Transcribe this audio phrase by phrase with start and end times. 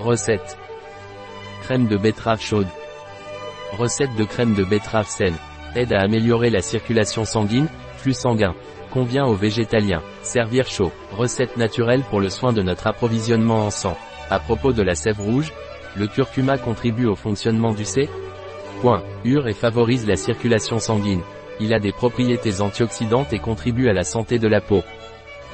[0.00, 0.56] Recette.
[1.64, 2.68] Crème de betterave chaude.
[3.76, 5.34] Recette de crème de betterave saine.
[5.74, 8.54] Aide à améliorer la circulation sanguine, flux sanguin.
[8.92, 10.02] Convient aux végétaliens.
[10.22, 10.92] Servir chaud.
[11.16, 13.98] Recette naturelle pour le soin de notre approvisionnement en sang.
[14.30, 15.52] À propos de la sève rouge,
[15.96, 18.08] le curcuma contribue au fonctionnement du C.
[18.80, 19.02] Point.
[19.24, 21.22] Ure et favorise la circulation sanguine.
[21.58, 24.84] Il a des propriétés antioxydantes et contribue à la santé de la peau.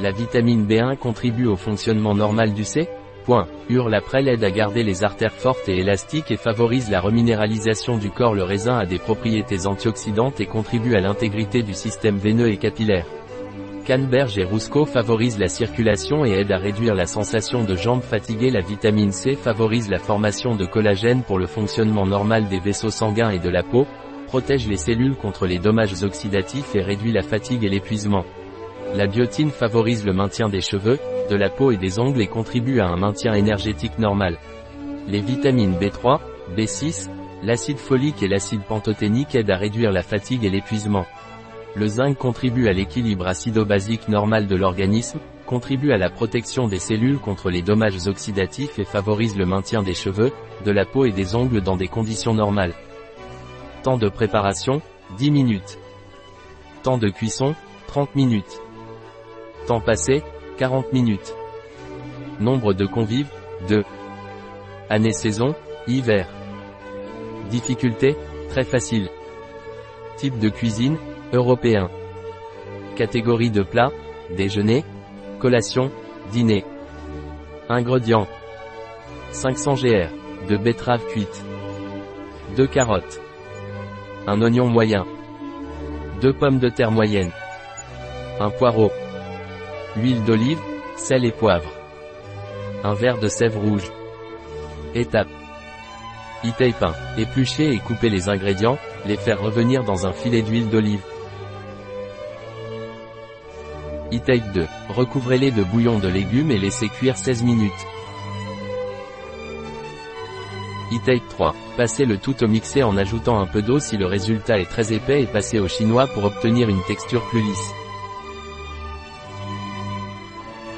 [0.00, 2.90] La vitamine B1 contribue au fonctionnement normal du C.
[3.24, 3.46] Point.
[3.70, 8.34] Hurle-après aide à garder les artères fortes et élastiques et favorise la reminéralisation du corps.
[8.34, 13.06] Le raisin a des propriétés antioxydantes et contribue à l'intégrité du système veineux et capillaire.
[13.86, 18.50] Canneberge et Rousco favorisent la circulation et aident à réduire la sensation de jambes fatiguées.
[18.50, 23.30] La vitamine C favorise la formation de collagène pour le fonctionnement normal des vaisseaux sanguins
[23.30, 23.86] et de la peau,
[24.26, 28.24] protège les cellules contre les dommages oxydatifs et réduit la fatigue et l'épuisement.
[28.94, 30.98] La biotine favorise le maintien des cheveux,
[31.30, 34.38] de la peau et des ongles et contribue à un maintien énergétique normal.
[35.08, 36.20] Les vitamines B3,
[36.56, 37.08] B6,
[37.42, 41.06] l'acide folique et l'acide pantothénique aident à réduire la fatigue et l'épuisement.
[41.76, 47.18] Le zinc contribue à l'équilibre acido-basique normal de l'organisme, contribue à la protection des cellules
[47.18, 50.32] contre les dommages oxydatifs et favorise le maintien des cheveux,
[50.64, 52.74] de la peau et des ongles dans des conditions normales.
[53.82, 54.80] Temps de préparation,
[55.18, 55.78] 10 minutes.
[56.82, 57.54] Temps de cuisson,
[57.88, 58.60] 30 minutes.
[59.66, 60.22] Temps passé,
[60.58, 61.34] 40 minutes.
[62.40, 63.30] Nombre de convives,
[63.68, 63.84] 2.
[64.88, 65.54] Année-saison,
[65.86, 66.28] hiver.
[67.50, 68.16] Difficulté,
[68.50, 69.08] très facile.
[70.16, 70.96] Type de cuisine,
[71.32, 71.90] européen.
[72.96, 73.90] Catégorie de plat,
[74.36, 74.84] déjeuner,
[75.40, 75.90] collation,
[76.32, 76.64] dîner.
[77.68, 78.28] Ingrédients.
[79.32, 80.08] 500 gr.
[80.48, 81.44] de betterave cuite.
[82.56, 83.20] 2 carottes.
[84.26, 85.04] Un oignon moyen.
[86.20, 87.32] 2 pommes de terre moyennes.
[88.38, 88.90] Un poireau.
[89.96, 90.58] Huile d'olive,
[90.96, 91.70] sel et poivre.
[92.82, 93.92] Un verre de sève rouge.
[94.92, 95.28] Étape.
[96.44, 96.94] e pain.
[97.16, 101.00] Éplucher et couper les ingrédients, les faire revenir dans un filet d'huile d'olive.
[104.12, 104.66] e 2.
[104.88, 107.72] Recouvrez-les de bouillon de légumes et laissez cuire 16 minutes.
[110.92, 111.54] e 3.
[111.76, 114.92] Passez le tout au mixé en ajoutant un peu d'eau si le résultat est très
[114.92, 117.74] épais et passez au chinois pour obtenir une texture plus lisse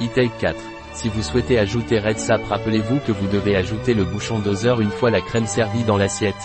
[0.01, 0.55] e 4.
[0.93, 4.89] Si vous souhaitez ajouter Red Sap rappelez-vous que vous devez ajouter le bouchon doseur une
[4.89, 6.35] fois la crème servie dans l'assiette.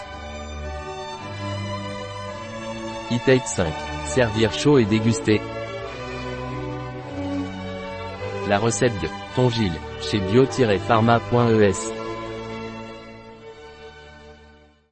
[3.11, 3.67] e 5.
[4.07, 5.41] Servir chaud et déguster.
[8.49, 12.02] La recette de Tongil, chez bio-pharma.es